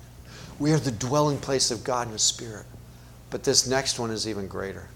[0.60, 2.66] We are the dwelling place of God in His Spirit.
[3.30, 4.88] But this next one is even greater.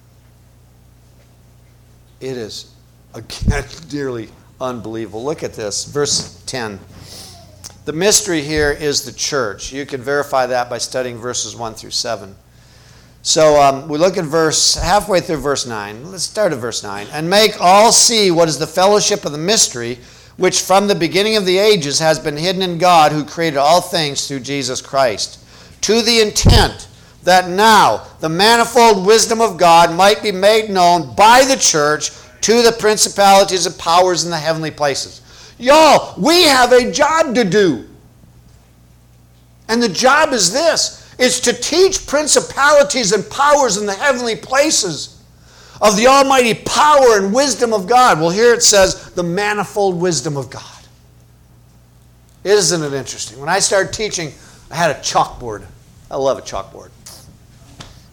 [2.20, 2.72] It is,
[3.14, 5.24] again, dearly unbelievable.
[5.24, 6.80] Look at this, verse 10.
[7.86, 9.72] The mystery here is the church.
[9.72, 12.36] You can verify that by studying verses 1 through 7.
[13.22, 16.12] So um, we look at verse, halfway through verse 9.
[16.12, 17.08] Let's start at verse 9.
[17.12, 20.00] And make all see what is the fellowship of the mystery,
[20.38, 23.82] which from the beginning of the ages has been hidden in God, who created all
[23.82, 25.40] things through Jesus Christ,
[25.82, 26.88] to the intent
[27.24, 32.12] that now the manifold wisdom of God might be made known by the church
[32.42, 35.22] to the principalities and powers in the heavenly places.
[35.58, 37.88] Y'all, we have a job to do.
[39.68, 45.15] And the job is this is to teach principalities and powers in the heavenly places
[45.82, 48.20] of the almighty power and wisdom of God.
[48.20, 50.64] Well, here it says the manifold wisdom of God.
[52.44, 53.40] Isn't it interesting?
[53.40, 54.32] When I started teaching,
[54.70, 55.66] I had a chalkboard.
[56.10, 56.92] I love a chalkboard.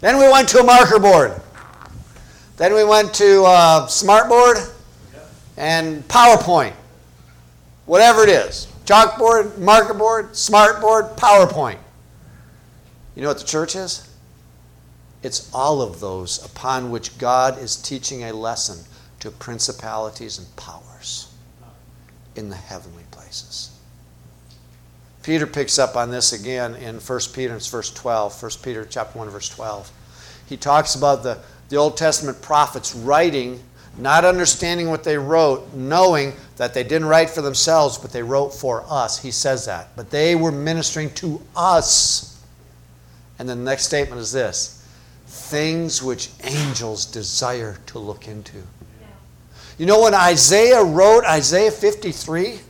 [0.00, 1.40] Then we went to a marker board.
[2.56, 3.42] Then we went to
[3.88, 4.72] smartboard
[5.56, 6.72] and PowerPoint.
[7.86, 8.68] Whatever it is.
[8.84, 11.78] Chalkboard, marker board, smartboard, PowerPoint.
[13.14, 14.08] You know what the church is?
[15.22, 18.84] It's all of those upon which God is teaching a lesson
[19.20, 21.32] to principalities and powers
[22.34, 23.70] in the heavenly places.
[25.22, 29.18] Peter picks up on this again in 1 Peter, it's verse 12, 1 Peter chapter
[29.18, 29.90] 1, verse 12.
[30.48, 33.62] He talks about the, the Old Testament prophets writing,
[33.98, 38.52] not understanding what they wrote, knowing that they didn't write for themselves, but they wrote
[38.52, 39.22] for us.
[39.22, 39.94] He says that.
[39.94, 42.32] But they were ministering to us
[43.42, 44.81] and then the next statement is this
[45.32, 48.58] things which angels desire to look into.
[49.78, 52.60] You know, when Isaiah wrote Isaiah 53,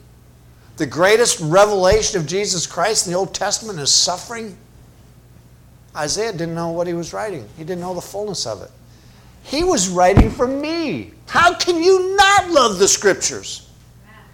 [0.77, 4.57] the greatest revelation of Jesus Christ in the Old Testament is suffering.
[5.97, 8.71] Isaiah didn't know what he was writing, he didn't know the fullness of it.
[9.43, 11.11] He was writing for me.
[11.27, 13.69] How can you not love the scriptures?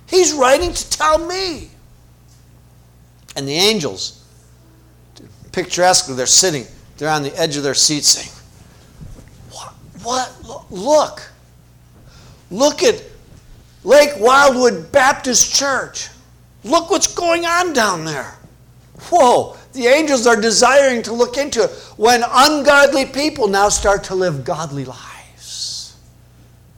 [0.07, 1.71] He's writing to tell me.
[3.37, 4.23] And the angels
[5.51, 6.67] picturesquely, they're sitting,
[6.99, 8.31] they're on the edge of their seat saying,
[9.51, 9.73] What?
[10.03, 10.71] what?
[10.71, 11.31] Look.
[12.51, 13.03] Look at
[13.85, 16.09] Lake Wildwood Baptist Church.
[16.65, 18.35] Look what's going on down there.
[19.11, 24.15] Whoa, the angels are desiring to look into it when ungodly people now start to
[24.15, 25.97] live godly lives.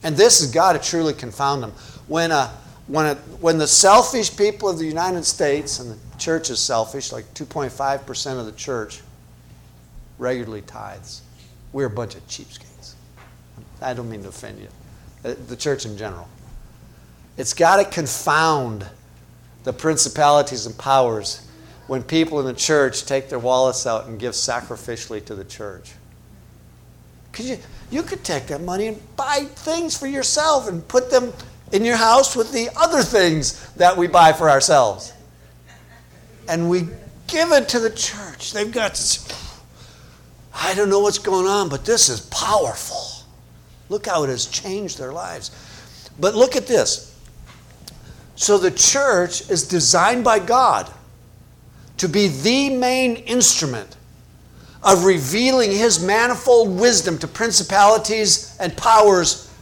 [0.03, 1.71] And this has got to truly confound them.
[2.07, 2.49] When, a, uh,
[2.87, 7.11] when, a, when the selfish people of the United States and the church is selfish,
[7.11, 9.01] like 2.5% of the church
[10.21, 11.23] regularly tithes.
[11.73, 12.93] We're a bunch of cheapskates.
[13.81, 14.67] I don't mean to offend you.
[15.25, 16.29] Uh, the church in general.
[17.37, 18.85] It's got to confound
[19.63, 21.47] the principalities and powers
[21.87, 25.93] when people in the church take their wallets out and give sacrificially to the church.
[27.31, 27.57] Could you,
[27.89, 31.33] you could take that money and buy things for yourself and put them
[31.71, 35.13] in your house with the other things that we buy for ourselves
[36.47, 36.81] and we
[37.27, 38.51] give it to the church.
[38.51, 38.97] They've got
[40.53, 43.25] I don't know what's going on, but this is powerful.
[43.89, 45.51] Look how it has changed their lives.
[46.19, 47.19] But look at this.
[48.35, 50.91] So the church is designed by God
[51.97, 53.97] to be the main instrument
[54.83, 59.53] of revealing his manifold wisdom to principalities and powers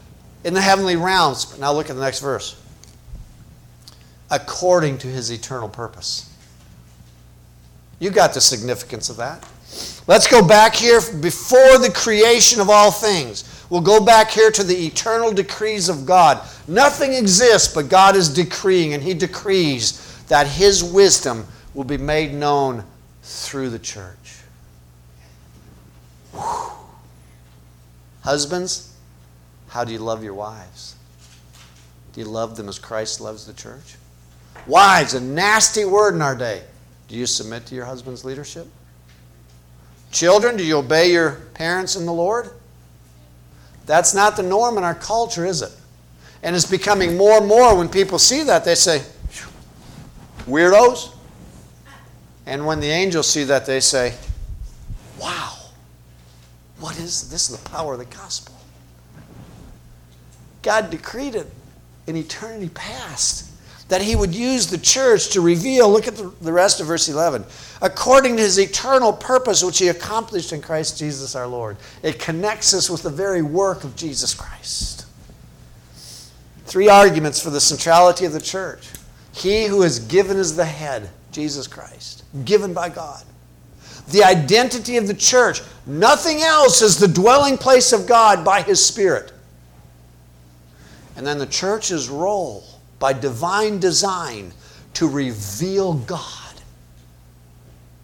[0.43, 1.45] in the heavenly realms.
[1.45, 2.55] But now look at the next verse.
[4.31, 6.33] According to his eternal purpose.
[7.99, 9.43] You got the significance of that.
[10.07, 13.65] Let's go back here before the creation of all things.
[13.69, 16.43] We'll go back here to the eternal decrees of God.
[16.67, 21.45] Nothing exists, but God is decreeing, and He decrees that His wisdom
[21.75, 22.83] will be made known
[23.21, 24.41] through the church.
[26.31, 26.71] Whew.
[28.21, 28.95] Husbands,
[29.69, 30.95] how do you love your wives?
[32.13, 33.95] Do you love them as Christ loves the church?
[34.65, 36.63] Wives, a nasty word in our day.
[37.07, 38.67] Do you submit to your husband's leadership?
[40.11, 42.51] Children, do you obey your parents in the Lord?
[43.85, 45.71] That's not the norm in our culture, is it?
[46.41, 49.03] And it's becoming more and more when people see that, they say,
[50.45, 51.13] weirdos.
[52.45, 54.15] And when the angels see that, they say,
[55.19, 55.55] wow,
[56.79, 57.49] what is this?
[57.49, 58.55] Is the power of the gospel.
[60.61, 61.47] God decreed it
[62.07, 63.51] in eternity past
[63.89, 67.43] that he would use the church to reveal, look at the, rest of verse 11,
[67.81, 71.75] according to his eternal purpose which he accomplished in Christ Jesus our Lord.
[72.03, 75.07] It connects us with the very work of Jesus Christ.
[76.65, 78.87] Three arguments for the centrality of the church.
[79.33, 83.23] He who is given as the head, Jesus Christ, given by God.
[84.09, 85.61] the identity of the church.
[85.85, 89.31] Nothing else is the dwelling place of God by His Spirit.
[91.15, 92.68] And then the church's role
[92.99, 94.51] by divine design
[94.95, 96.53] to reveal God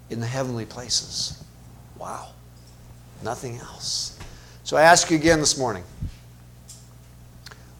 [0.10, 1.44] in the heavenly places.
[1.98, 2.30] Wow.
[3.24, 4.18] Nothing else.
[4.64, 5.84] So I ask you again this morning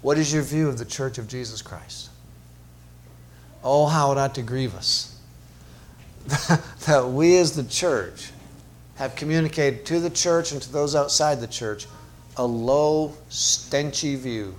[0.02, 2.10] what is your view of the church of Jesus Christ?
[3.64, 5.20] Oh, how it ought to grieve us
[6.86, 8.32] that we as the church
[8.96, 11.88] have communicated to the church and to those outside the church
[12.38, 14.56] a low, stenchy view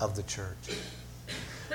[0.00, 0.56] of the church.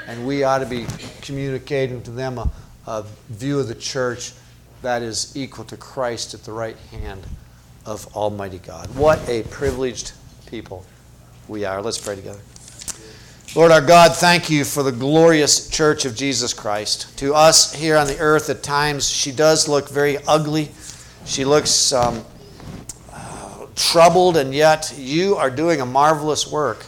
[0.08, 0.86] And we ought to be
[1.22, 2.52] communicating to them a,
[2.88, 4.34] a view of the church
[4.82, 7.26] that is equal to Christ at the right hand
[7.86, 8.88] of Almighty God.
[8.96, 10.14] What a privileged
[10.48, 10.86] people
[11.48, 11.82] we are.
[11.82, 12.40] Let's pray together.
[13.56, 17.18] Lord our God, thank you for the glorious church of Jesus Christ.
[17.18, 20.70] To us here on the earth, at times, she does look very ugly.
[21.26, 22.24] She looks um,
[23.12, 26.86] uh, troubled, and yet you are doing a marvelous work.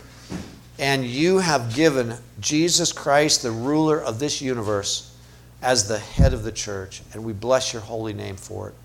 [0.82, 5.16] And you have given Jesus Christ, the ruler of this universe,
[5.62, 7.04] as the head of the church.
[7.14, 8.76] And we bless your holy name for it.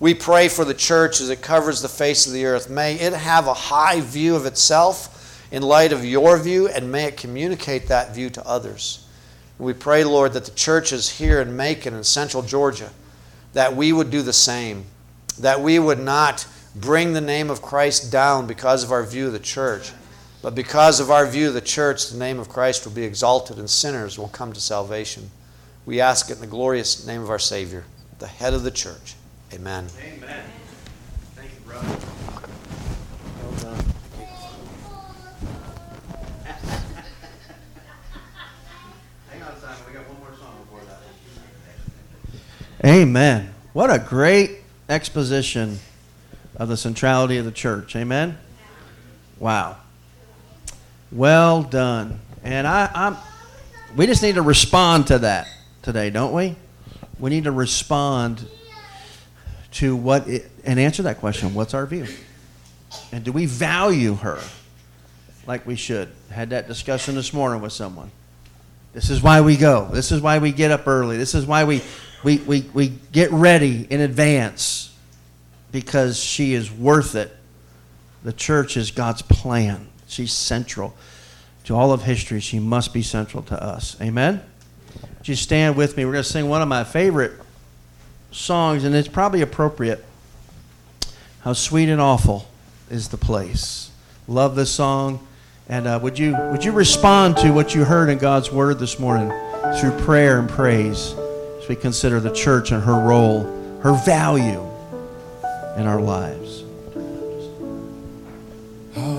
[0.00, 2.70] We pray for the church as it covers the face of the earth.
[2.70, 7.04] May it have a high view of itself in light of your view, and may
[7.04, 9.06] it communicate that view to others.
[9.58, 12.90] We pray, Lord, that the churches here in Macon and Central Georgia,
[13.52, 14.86] that we would do the same,
[15.38, 19.34] that we would not bring the name of Christ down because of our view of
[19.34, 19.92] the church,
[20.42, 23.58] but because of our view of the church, the name of Christ will be exalted
[23.58, 25.30] and sinners will come to salvation.
[25.86, 27.84] We ask it in the glorious name of our Savior,
[28.18, 29.14] the head of the church.
[29.52, 29.86] Amen.
[30.00, 30.44] Amen.
[31.36, 31.96] Thank you, brother.
[42.84, 43.54] Amen.
[43.74, 45.78] What a great exposition
[46.56, 47.94] of the centrality of the church.
[47.94, 48.38] Amen.
[49.38, 49.76] Wow.
[51.12, 52.20] Well done.
[52.42, 53.16] And I, I'm.
[53.96, 55.46] We just need to respond to that
[55.82, 56.56] today, don't we?
[57.18, 58.46] We need to respond
[59.72, 61.54] to what it, and answer that question.
[61.54, 62.06] What's our view?
[63.12, 64.40] And do we value her
[65.46, 66.08] like we should?
[66.30, 68.10] Had that discussion this morning with someone.
[68.94, 69.88] This is why we go.
[69.92, 71.18] This is why we get up early.
[71.18, 71.82] This is why we
[72.24, 74.94] we, we, we get ready in advance
[75.70, 77.34] because she is worth it.
[78.22, 79.88] The church is God's plan.
[80.12, 80.94] She's central
[81.64, 82.40] to all of history.
[82.40, 83.96] She must be central to us.
[84.00, 84.42] Amen?
[85.24, 86.04] You stand with me?
[86.04, 87.32] We're going to sing one of my favorite
[88.30, 90.04] songs, and it's probably appropriate.
[91.40, 92.48] How sweet and awful
[92.90, 93.90] is the place.
[94.26, 95.26] Love this song.
[95.68, 98.98] And uh, would, you, would you respond to what you heard in God's word this
[98.98, 99.30] morning
[99.78, 101.14] through prayer and praise?
[101.62, 103.44] as we consider the church and her role,
[103.82, 104.68] her value
[105.76, 106.61] in our lives.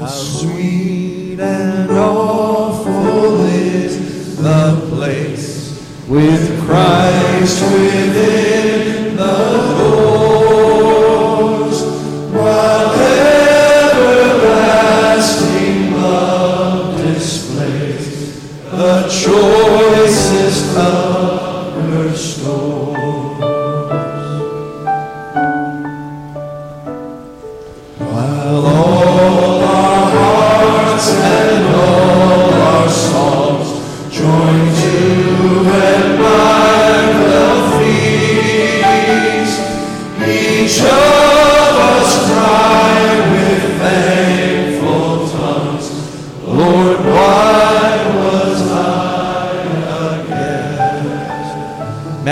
[0.04, 5.80] How sweet and awful is the place
[6.10, 10.33] with Christ within the doors,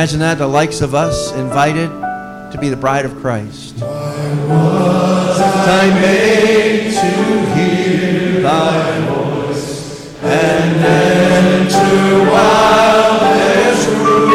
[0.01, 1.87] Imagine that, the likes of us invited
[2.51, 3.75] to be the bride of Christ.
[3.75, 14.30] was I made to hear thy voice and enter wildest room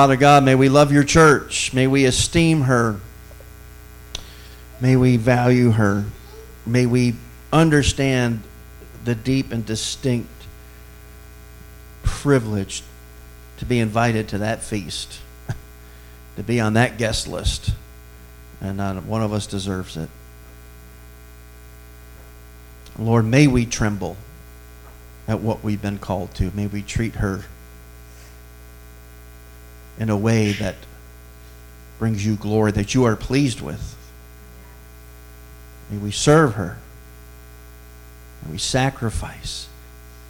[0.00, 1.74] Father God, may we love your church.
[1.74, 3.00] May we esteem her.
[4.80, 6.06] May we value her.
[6.64, 7.16] May we
[7.52, 8.42] understand
[9.04, 10.30] the deep and distinct
[12.02, 12.82] privilege
[13.58, 15.20] to be invited to that feast,
[16.36, 17.74] to be on that guest list.
[18.58, 20.08] And not one of us deserves it.
[22.98, 24.16] Lord, may we tremble
[25.28, 26.50] at what we've been called to.
[26.54, 27.44] May we treat her
[30.00, 30.74] in a way that
[31.98, 33.96] brings you glory, that you are pleased with.
[35.90, 36.78] May we serve her.
[38.42, 39.68] May we sacrifice.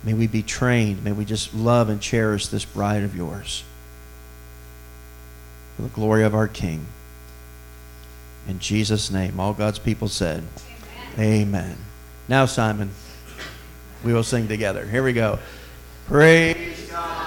[0.02, 1.04] May we be trained.
[1.04, 3.62] May we just love and cherish this bride of yours.
[5.76, 6.86] For the glory of our King.
[8.48, 10.42] In Jesus' name, all God's people said,
[11.14, 11.42] Amen.
[11.42, 11.76] Amen.
[12.26, 12.90] Now, Simon,
[14.02, 14.84] we will sing together.
[14.84, 15.38] Here we go.
[16.06, 17.19] Praise God.